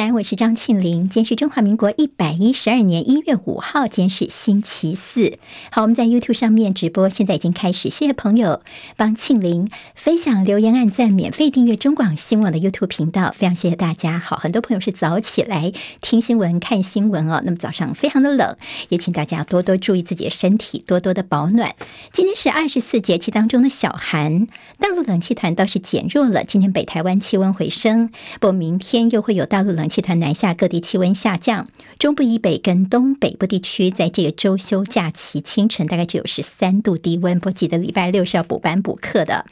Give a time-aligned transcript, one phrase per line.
[0.00, 1.10] 三，我是张庆玲。
[1.10, 5.36] 今天是中华民国一百一十二年一月五号，今天是星期四。
[5.70, 7.90] 好，我们在 YouTube 上面直播，现在已经开始。
[7.90, 8.62] 谢谢朋友
[8.96, 14.18] 帮庆玲分享、留言、按赞、免费订阅中广新闻网的 YouTube 频道，非常谢谢大家。
[14.18, 17.42] 好，很多朋友是早起来听新闻、看新闻哦。
[17.44, 18.56] 那么早上非常的冷，
[18.88, 21.74] 也请大家多多注意自己的身体，多多的保暖。
[22.14, 24.46] 今天是二十四节气当中的小寒，
[24.78, 26.42] 大陆冷气团倒是减弱了。
[26.44, 28.08] 今天北台湾气温回升，
[28.40, 31.68] 不过明天又会有大陆冷气团南下，各地气温下降。
[31.98, 37.38] 中部以北跟东北部地区，在这个周休假期清晨大概只有十三度低温。
[37.40, 39.44] 不记得礼拜六是要补班补课的。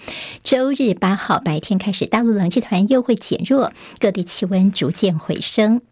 [0.42, 5.82] 周日八号白天开始，大陆冷气团又会减弱，各地气温逐渐回升。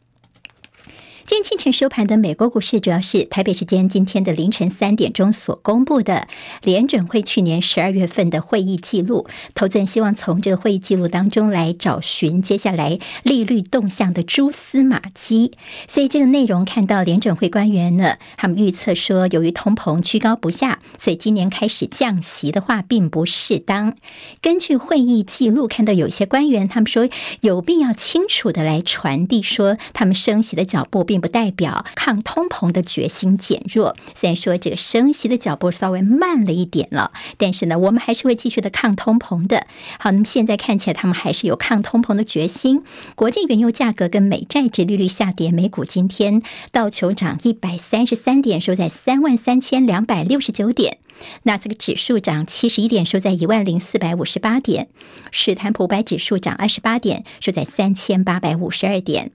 [1.28, 6.28] 今天清晨收盘的美国股市，主要是台北时间今天的凌晨三点钟所公布的
[6.62, 9.26] 联准会去年十二月份的会议记录。
[9.52, 15.50] 投资人希望从这个会议记录当中来找寻接下来利率动向的蛛丝马迹。
[15.88, 23.96] 所以这个内容看到联准会官员呢，他们预测说，由于通膨居高不下，所以今年开始降息的话并不适当。
[24.40, 27.08] 根据会议记录，看到有些官员他们说
[27.40, 31.15] 有必要清楚的来传递说，他们升息的脚步并。
[31.16, 33.96] 并不代表抗通膨的决心减弱。
[34.14, 39.66] 虽然说这个升息的脚步稍微慢了一点了，但是呢，我们还是会继续的抗通膨的。
[39.98, 42.82] 好，那么现在看起来，他们还是有抗通膨的决心。
[43.14, 50.98] 国际原油价格跟美债殖利率下跌，美股今天道琼涨一百三十三点，收在三万三千两百六十九点；
[51.44, 54.88] 纳斯克指数涨七十一点，收在一万零四百五十八点；
[55.30, 59.30] 史坦普百指数涨二十八点，收在三千八百五十二点。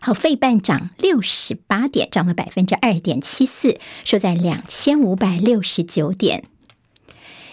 [0.00, 6.44] 好，费半涨六十八点，涨了百分之二点七四，收在两千五百六十九点。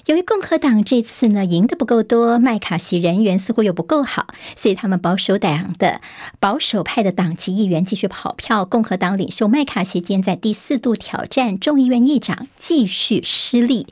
[0.10, 6.02] 由于共和党这次呢赢得不够多，麦卡锡人缘似乎又不够好，所以他们保守党的
[6.40, 8.66] 保守派的党籍议员继续跑票。
[8.66, 13.86] 共和党领袖麦卡锡今在第四度挑战众议院议长，继续失利。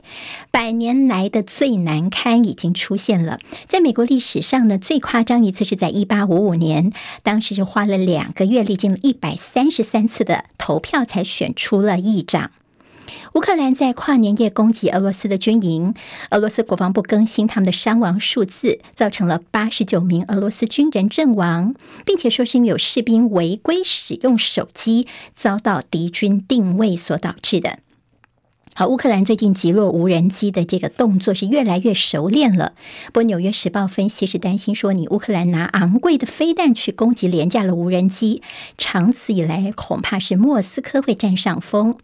[0.50, 6.92] 百年来的最难堪已经出现了，在美国历史上呢最夸张一次是在一八五五年，
[7.22, 12.50] 当时就花了两个月，历经了一百三十三次的投票才选出了议长。
[13.34, 15.94] 乌克兰在跨年夜攻击俄罗斯的军营，
[16.30, 21.74] 俄罗斯国防部更新他们的伤亡数字，造成了八十九名俄罗斯军人阵亡，
[22.04, 27.78] 并且说是因为有士兵违规使用手机，遭到敌军定位所导致的。
[28.78, 32.74] 好，乌克兰最近击落无人机的这个动作是越来越熟练了。
[33.06, 38.40] 不过，《纽约时报》分析是担心说，你乌克兰拿昂贵的飞弹去攻击廉价的无人机，
[38.76, 41.96] 长此以来恐怕是莫斯科会占上风。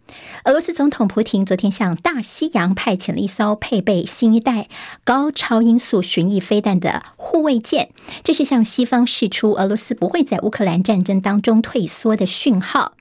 [0.43, 4.67] 俄罗斯总统普廷昨天向大西洋派遣了一艘配备新一代
[5.05, 7.91] 高超音速巡弋飞弹的护卫舰，
[8.21, 12.94] 这是向西方释出俄罗斯不会在乌克兰战争当中退缩的讯号。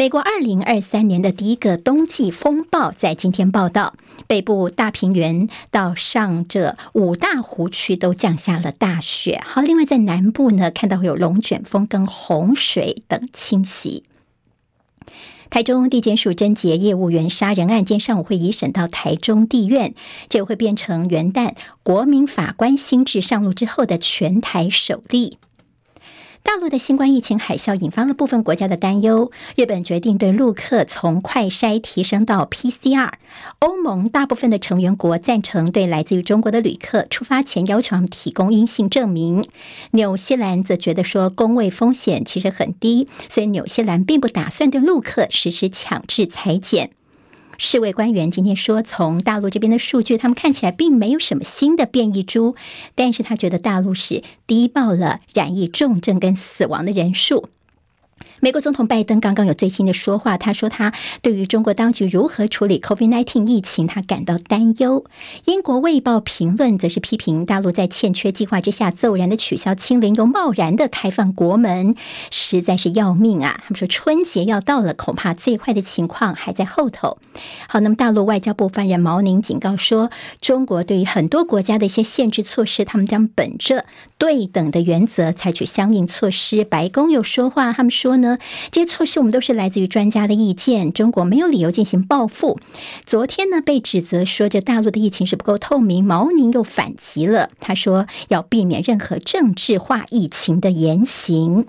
[0.00, 3.96] 美国二零二三年的第一个冬季风暴在今天报道，
[4.26, 9.42] 北部大平原到上这五大湖区都降下了大雪。
[9.44, 14.04] 好，另外在南部呢，看到有龙卷风跟洪水等侵袭。
[15.50, 19.94] 台中地检署侦结业务员杀人案，件上午会移审到台中地院，
[20.30, 21.52] 这会变成元旦
[21.82, 25.36] 国民法官新制上路之后的全台首例。
[26.42, 29.30] 大陆的新冠疫情海啸引发了部分国家的担忧。
[29.56, 33.12] 日本决定对陆客从快筛提升到 PCR。
[33.60, 39.44] 欧盟大部分的成员国赞成对来自于中国的旅客出发前要求他们提供阴性证明。
[39.92, 46.90] 纽西兰则觉得说公卫风险其实很低，所以纽西兰并不打算对陆客实施强制裁剪。
[47.62, 52.56] 世卫官员今天说，从大陆这边的数据，他们看起来并没有什么新的变异株，
[52.94, 57.50] 但是他觉得大陆是低报了染疫重症跟死亡的人数。
[58.42, 65.04] 美国总统拜登刚刚有最新的说话，他说他对于中国当局如何处理 COVID-19 疫情，他感到担忧。
[65.44, 71.94] 英国卫报评论则是批评大陆在欠缺计划之下骤然的取消清零，又贸然的开放国门，
[72.30, 73.60] 实在是要命啊！
[73.62, 77.18] 他们说春节要到了，恐怕最坏的情况还在后头。
[77.68, 80.10] 好，那么大陆外交部发言人毛宁警告说，
[80.40, 83.84] 中国对于很多国家的一些限制措施，他们将本着
[84.16, 86.64] 对等的原则采取相应措施。
[86.64, 88.16] 白宫有说话，他们说。
[88.20, 88.29] 呢
[88.70, 92.58] 这些措施我们都是来自于专家的意见，中国没有理由进行报复。
[93.04, 101.66] 昨天呢，被指责说这大陆的疫情是不够透明，毛宁又反击了，他说要避免任何政治化疫情的言行。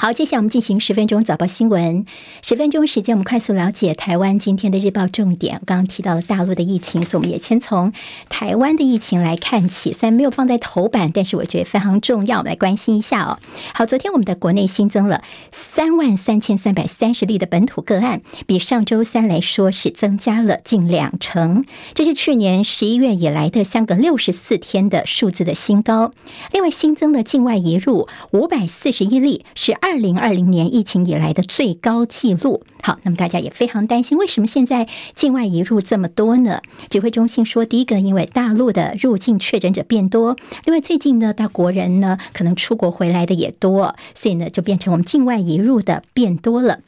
[0.00, 2.06] 好，接下来我们进行十分钟早报新闻。
[2.40, 5.60] 十分钟时间，我们快速了解台湾今天的日报重点。
[5.66, 7.92] 刚刚提到了大陆的疫情，所以我们也先从
[8.28, 9.92] 台湾的疫情来看起。
[9.92, 13.40] 虽然没有放在头版，但是我觉得非常重要，我们来关心一下哦。
[13.74, 21.64] 好，昨天我们的国内新增了三万三千三百三十例的本土个案，比上周三来说是增加了近两成，
[21.94, 26.12] 这是去年十一月以来的相隔六十四天的数字的新高。
[26.52, 29.87] 另外新增的境外移入五百四十一例，是二。
[29.90, 32.62] 二零二零年疫情以来的最高纪录。
[32.82, 36.60] 好，那么大家也非常担心，为什么现在境外移入这么多呢？
[36.90, 40.36] 指挥中心说，第一个，因为大陆的入境确诊者变多；
[40.66, 46.80] 另外，最近呢，大国人呢可能出国回来的也多，所以呢，就变成我们境外移入的变多了。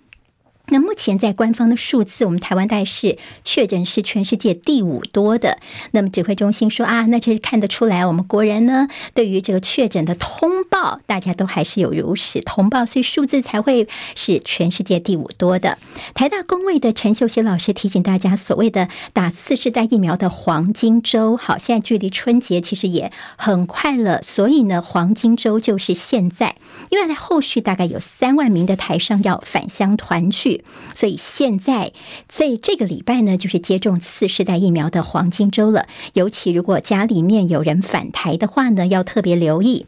[0.73, 5.59] 那目前在官方的数字，我们台湾大概是确诊是全世界第五多的。
[5.91, 10.63] 那么指挥中心说啊，那这是看得出来，我们国人呢对于这个确诊的通
[11.07, 15.79] 大家都还是有如实通报，所以数字才会是全世界第五多的。
[16.15, 26.57] 台大公卫的陈秀贤老师提醒大家，所谓的打次世代疫苗的黄金周，好，现在距离春节其实也很快了，所以呢，黄金周就是现在，
[26.91, 30.65] 因为在后续大概有三万名的台商要返乡团聚。
[30.95, 31.93] 所以现在
[32.29, 35.87] 在这个礼拜呢，就是接种次世代疫苗的黄金周了。
[36.15, 39.87] 尤其如果家里面有人返台的话呢，要特别留意。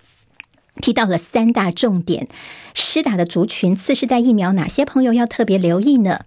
[0.81, 2.29] 提到了三大重点，
[2.75, 6.21] 施打的族群，次世代疫苗哪些朋友要特别留意呢？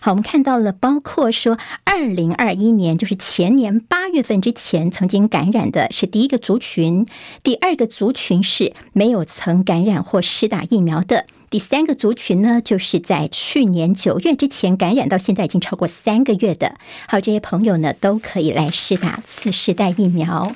[0.00, 7.04] 好，我们看到了，包括说，二零二一年就是前年八月份之前曾经感染的是第一个族群，
[7.42, 11.26] 第二个族群是没有曾感染或施打疫苗的。
[11.50, 16.76] 第三个族群呢，就是在去年九月之前感染到现在已经超过三个月的，
[17.08, 20.54] 好，这些朋友呢都可以来施打次世代疫苗。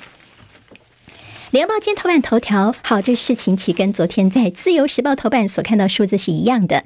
[1.51, 6.85] 联报今天头版头条，好，这事情其跟昨天在自由时报头版所看到数字是一样的。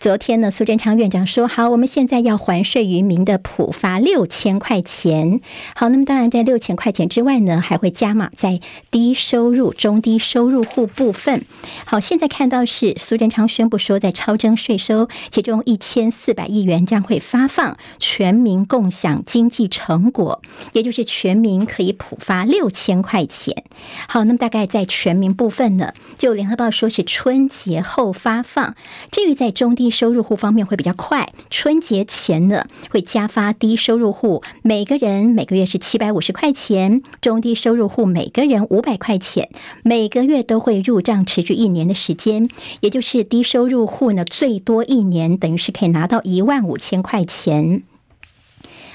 [0.00, 5.42] 昨天呢，苏贞昌院长说，好，我们现在要还税于民的普发六千块钱。
[5.74, 8.60] 好，那么当然在六千块钱之外呢，还会加码在
[8.90, 11.44] 低收入、中低收入户部分。
[11.84, 20.40] 好，现在看到是苏贞昌宣布说，在超征税收，其中一千四百亿元将会发放全民共享经济成果，
[20.72, 23.64] 也就是全民可以普发六千块钱。
[24.08, 28.74] 好，那么大概在全民部分呢，就联合报说是春节后发放。
[29.10, 39.50] 至于在中低收入户方面会比较快，春节前呢会加发低收入户每个人每个月是七百五十块钱，中低收入户每个人五百块钱，
[39.82, 42.48] 每个月都会入账，持续一年的时间。
[42.80, 47.82] 也就是低收入户呢，最多一年等于是可以拿到一万五千块钱。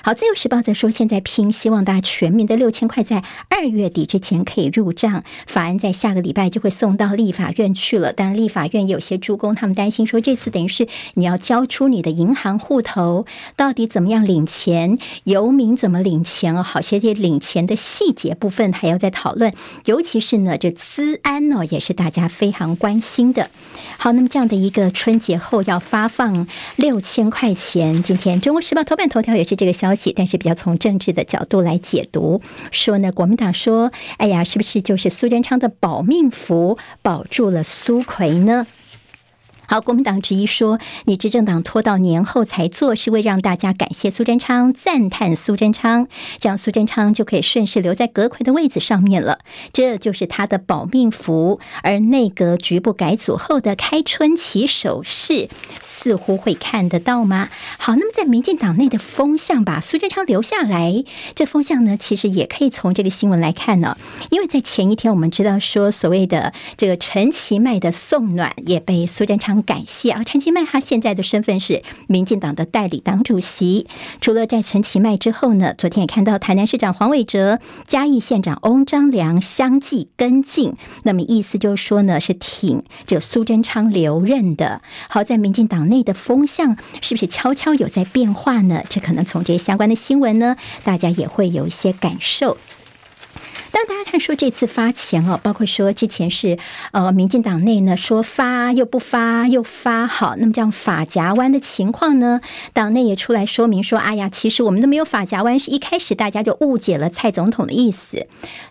[0.04, 5.24] 好，自由时报在说，现在拼，希望大家全民的六千块在二月底之前可以入账。
[5.46, 16.64] 法案在下个礼拜就会送到立法院去了，但立法院有些诸公他们担心说，这次等于是你要交出你的银行户头，到底怎么样领钱，游民怎么领钱哦？
[16.64, 19.54] 好些这领钱的细节部分还要再讨论，
[19.86, 23.52] 尤其是呢，这资安呢也是大家非常关心的。
[24.00, 29.91] 好，那么这样的一个春节后要发放六千块钱，今天中国时报头版头条也是这个消。
[29.92, 32.42] 消息但是比较从政治的角度来解读，
[32.72, 38.66] 说呢，国民党说，哎呀，是不是就是苏贞昌的保命符保住了苏奎呢？
[39.72, 46.10] 好，国民党质疑说，你执政党拖到年后才做，是为让大家感谢苏贞昌、赞叹苏贞昌，
[46.40, 49.40] 这样苏贞昌就可以顺势留在阁揆的位子上面了。
[49.72, 51.62] 这就是他的保命符。
[51.84, 55.48] 而内阁局部改组后的开春起手式，
[55.80, 57.48] 似乎会看得到吗？
[57.78, 63.96] 好，那么在民进党内的风向，把苏贞昌留下来，这风向呢，其实也可以从这个新闻来看呢。
[64.32, 69.61] 因为在前一天，我们知道说，所谓的这个陈其迈的送暖也被苏贞昌。
[69.64, 73.88] 感谢啊，陈其迈他现在的身份是民进党的代理党主席。
[74.20, 80.76] 除了在陈其迈之后呢，昨天也看到台南市长黄伟哲、嘉义县长翁章良相继跟进。
[81.04, 84.82] 那么意思就是说呢，是挺这个苏贞昌留任的。
[85.10, 88.84] 好，在民进党内的风向是不是悄悄有在变化呢？
[88.90, 92.58] 这可能从这些相关的新闻呢，大家也会有一些感受。
[93.72, 96.58] 当大家看说这次发钱哦，包括说之前是
[96.92, 102.42] 呃民进党内呢说发又不发又发好，那么这样法夹弯的情况呢，
[102.74, 108.28] 党内也出来说明说，哎呀，其实我们都没有法夹弯，是一开始大家就误解了蔡总统的意思。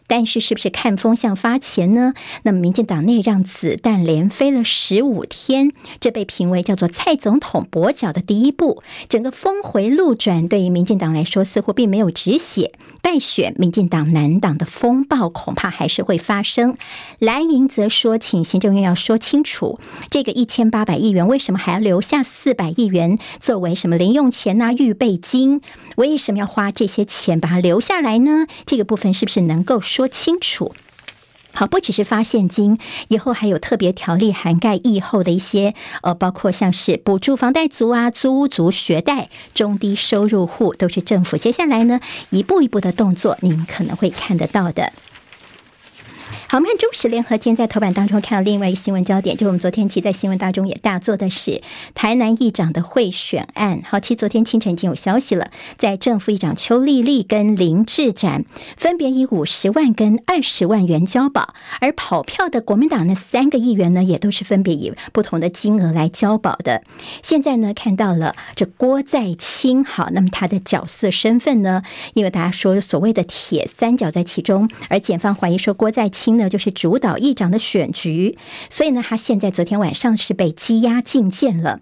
[0.06, 2.14] 但是是不是看风向发钱呢？
[2.42, 8.82] 那么民进党内让子弹连飞了十五天，这被评为叫做蔡总统跛脚的第一步。
[9.08, 12.72] 整个峰回路转对于民进党来说似乎并没有止血。
[13.02, 16.76] 败选，民进党南党的风风暴恐怕还是会发生。
[17.20, 19.78] 蓝营则说，请行政院要说清楚，
[20.10, 25.60] 这个一千八百亿元为什么还要留下四百亿元作为什么零用钱呐、预备金？
[25.96, 28.46] 为什么要花这些钱把它留下来呢？
[28.66, 30.74] 这个部分是不是能够说清楚？
[31.52, 32.78] 好，不只是发现金，
[33.08, 44.92] 以后还有特别条例涵盖疫后的一些，呃，包括像是补助房贷族啊、租屋族、学贷、中低收入户，都是政府接下来呢一步一步的动作，您可能会看得到的。
[46.50, 51.62] 好，我们看中时联合今天在头版当中看到另外一个新闻焦点，就我们昨天其实在新闻当中也大做的是
[51.94, 53.82] 台南议长的贿选案。
[53.88, 58.44] 好，其实昨天清晨已经有消息了，在正副议长邱丽丽跟林志展
[58.76, 66.82] 分别以五十万跟二十万元交保，而跑票的国民党那三个议员呢，也都是分别以不同的金额来交保的。
[67.22, 76.39] 现在呢，看到了这郭在清，好，那么他的角色身份呢，因为大家说所谓的铁三角在其中，而检方怀疑说郭在清。
[76.40, 78.38] 那就是主导议长的选举，
[78.70, 81.80] 所以呢，他现在昨天晚上是被羁押禁见了。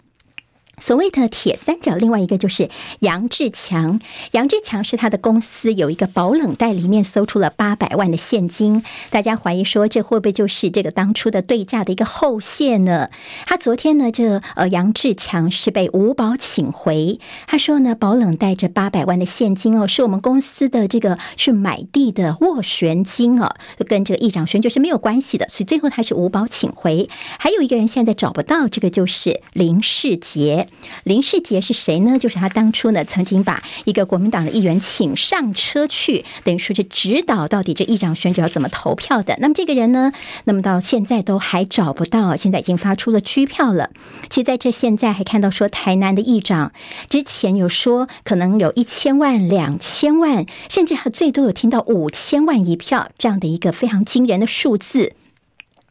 [0.81, 2.69] 所谓的铁三角，另外一个就是
[3.01, 4.01] 杨志强。
[4.33, 8.83] 杨志强是他的公司有一个保冷袋，里面搜出了八百万的现金。
[9.11, 13.11] 大家怀疑说，这会不会就是这个当初的对价的一个后谢呢？
[13.47, 17.19] 他昨天呢，这呃杨志强是被五保请回。
[17.47, 23.55] 他说呢，保冷袋这八百万的现金哦，是我们公司的这个去买地的斡旋金哦，
[23.87, 25.47] 跟这个议长选举是没有关系的。
[25.49, 27.09] 所以最后他是五保请回。
[27.39, 30.68] 还有一个人现在找不到，这个就是林世杰。
[31.05, 32.19] 林世杰是谁呢？
[32.19, 39.37] 就是他当初呢，曾经把一个国民党的议员请上车去，等于说是指导到底这议长选举要怎么投票的。
[39.41, 40.13] 那么这个人呢，
[40.45, 43.91] 那么到现在都还找不到，现在已经发出了拘票了。
[44.31, 46.73] 其实在这现在还看到说，台南的议长
[47.09, 55.15] 之前有说可能有一千万、两千万，甚至还最多有听到五千万一票这样的一个非常惊人的数字。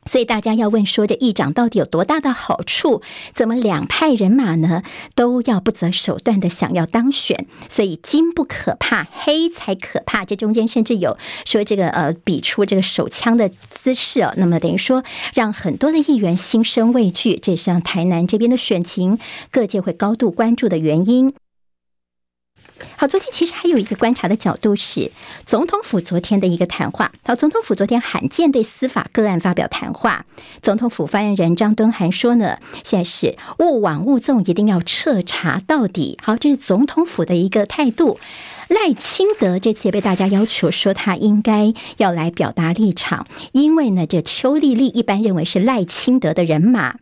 [0.07, 3.01] 所以大家要问说，这议长到底有多大的好处？
[3.33, 4.81] 怎么两派人马呢
[5.13, 7.45] 都要不择手段的想要当选？
[7.69, 10.25] 所以金不可怕，黑才可怕。
[10.25, 14.33] 这中间甚至有说这个呃，比出这个手枪的姿势哦。
[14.37, 17.37] 那么等于说，让很多的议员心生畏惧。
[17.37, 19.19] 这是让台南这边的选情，
[19.51, 21.33] 各界会高度关注的原因。
[22.95, 25.11] 好，昨天其实还有一个观察的角度是
[25.45, 27.11] 总统府昨天的一个谈话。
[27.25, 30.25] 好，总统府昨天罕见对司法个案发表谈话。
[30.61, 36.17] 总统府发言人张敦涵说呢，现在是勿往勿纵，一定要彻查到底。
[36.21, 38.19] 好，这是总统府的一个态度。
[38.67, 46.95] 赖清德这次也被大家要求说他应该要来表达立场，因为呢，这邱丽丽一般认为是赖清德的人马。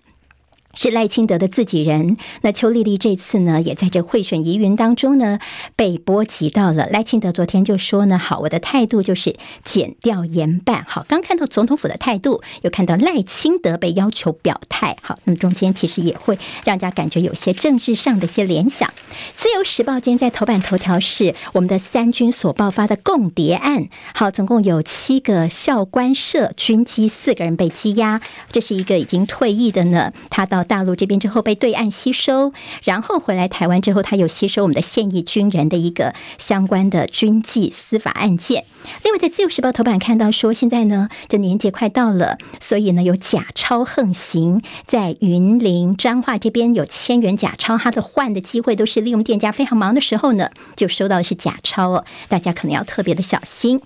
[0.75, 5.39] 是赖清德的自己人，那邱丽丽这次呢，也在这贿选疑云当中呢，
[5.77, 6.87] 被波及到了。
[6.89, 10.83] 赖清德昨天就说呢，好，我的态度就是减掉严办。
[10.85, 14.97] 好，刚看到总统府的态度，又看到赖清德被要求表态。
[15.01, 18.93] 好，那么中间其实也会让人家感觉有些政治上的一些联想。
[19.37, 23.87] 自由时报今天在头版头条是我们的三军所爆发的共谍案。
[24.13, 28.19] 好，总共有七个校官社军机，四个人被羁押。
[28.51, 30.64] 这是一个已经退役的呢，他到。
[30.65, 32.51] 大陆这边之后被对岸吸收，
[32.83, 38.65] 然后回来台湾之后，他有吸收我们的现役军人的一个相关的军纪司法案件。
[39.03, 53.81] 另外，在自由时报头版看到说，现在呢，这年节快到了，所以呢，有假钞横行，在云林彰化这边有千元假钞，它的换的机会都是利用店家非常忙的时候呢，就收到的是假钞哦，大家可能要特别的小心。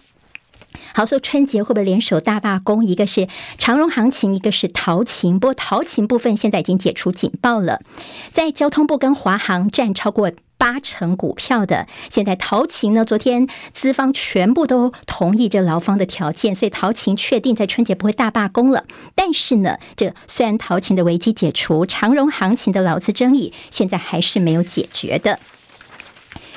[0.93, 2.85] 好，说春节会不会联手大罢工？
[2.85, 5.39] 一个是长荣行情，一个是陶情。
[5.39, 7.81] 不过陶情部分现在已经解除警报了，
[8.31, 18.83] 在交通部跟华航占超过八成股票的，现在桃勤呢，昨天资方全部都同意这劳方的条件，所以桃勤确定在春节不会大罢工了。
[19.15, 25.39] 但是呢，这虽然桃勤的危机解除，长荣行情的劳资争议现在还是没有解决的。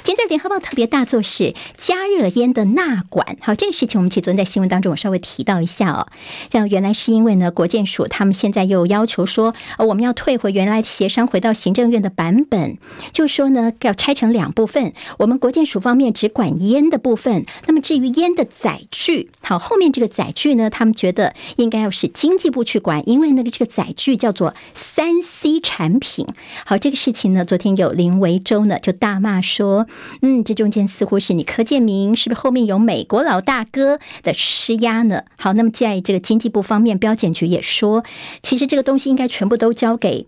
[0.05, 6.09] 今天在联合报特别大作是加热烟的纳管，好，这个事情我们其实昨天在新闻当中我稍微提到一下哦。
[6.51, 12.79] 像原来是因为呢，国建署他们现在又要求说，呃，我们要退回原来协商，回到行政院的版本，
[13.13, 14.93] 就说呢要拆成两部分。
[15.19, 26.27] 我们国建署方面只管烟的部分，那么至于烟的载具，好，后面这个载具呢，他们觉得应该要是经济部去管，因为那个这个载具叫做三 C 产品。
[26.67, 29.87] 好，这个事情呢，昨天有林维洲呢就大骂说。
[30.23, 35.23] 嗯，这中间似乎是你柯建明，是不是后面有美国老大哥的施压呢？
[35.37, 38.05] 好，那么在这个经济部方面，标检局也说，
[38.43, 40.27] 其实这个东西应该全部都交给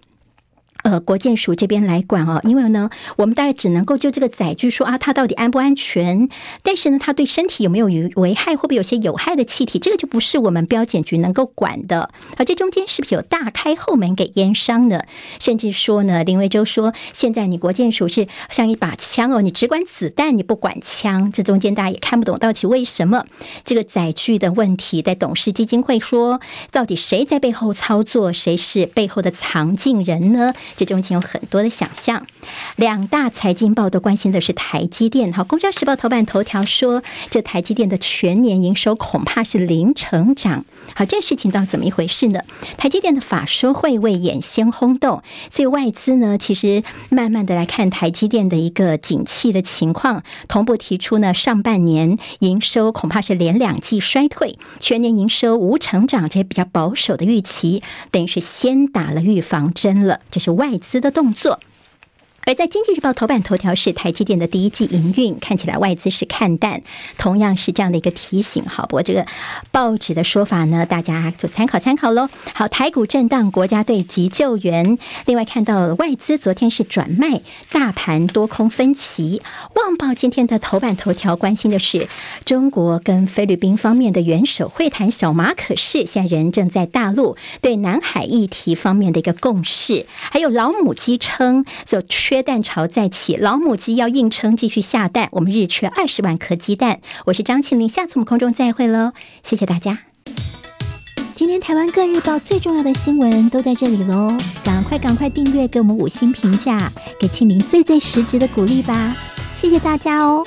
[0.82, 6.28] 呃，国建署这边来管哦，因为呢，我们大概只能够就这个载具说啊，它到底安不安全？
[6.62, 8.54] 但是呢，它对身体有没有危危害？
[8.54, 9.78] 会不会有些有害的气体？
[9.78, 12.10] 这个就不是我们标检局能够管的。
[12.36, 15.00] 而这中间是不是有大开后门给烟商呢？
[15.40, 21.32] 甚至说呢，林为洲说，现在你国建署是像一把枪哦，你只管子弹，你不管枪。
[21.32, 23.24] 这中间大家也看不懂到底为什么
[23.64, 28.34] 这个载具的问题，在董事基金会说，到底谁在背后操作？
[28.34, 30.52] 谁是背后的藏镜人呢？
[30.76, 32.26] 这中间有很多的想象，
[32.76, 35.32] 两大财经报都关心的是台积电。
[35.32, 40.64] 好，《工商时报》头版头条说，这台积电的全年营收恐怕是零成长。
[40.94, 42.40] 好，这事情到底怎么一回事呢？
[42.76, 60.20] 台积电的法说会未演先轰动，所以外资呢，其实慢慢的来看台积电的一个景气的情况，同步提出呢，上半年营收恐怕是连两季衰退，全年营收无成长，这些比较保守的预期，等于是先打了预防针了。
[60.30, 60.78] 这是外。
[60.84, 61.58] 资的动作。
[62.46, 66.82] 而在《经济日报》头版头条是台积电的第一季营运，看起来外资是看淡，
[67.16, 68.64] 同样是这样的一个提醒。
[68.66, 69.24] 好，不过这个
[69.70, 72.28] 报纸的说法呢，大家就参考参考喽。
[72.52, 74.98] 好，台股震荡，国家队急救援。
[75.24, 79.40] 另外看到外资昨天是转卖，大盘多空分歧。
[79.80, 82.08] 《旺报》今天的头版头条关心的是
[82.44, 92.02] 中国跟菲律宾方面的元首会谈，小马可是现在人正在大陆，对南海议题方面的一个共识，还有老母鸡称就
[92.42, 95.28] 蛋潮再起，老母鸡要硬撑继续下蛋。
[95.32, 97.00] 我们日缺二十万颗鸡蛋。
[97.26, 99.12] 我是张庆玲，下次我们空中再会喽，
[99.42, 99.98] 谢谢大家。
[101.34, 104.32] 今天台湾各日报最重要的新闻都在这里喽，
[104.64, 109.14] 赶快赶快订阅，给我们五星评价，给庆玲最最实质的鼓励吧，
[109.56, 110.46] 谢谢大家哦。